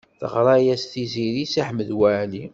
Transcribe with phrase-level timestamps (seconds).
[0.19, 2.43] Teɣṛa-yas Tiziri i Si Ḥmed Waɛli.